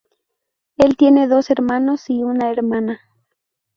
[0.77, 3.01] Él tiene dos hermanos y una hermana.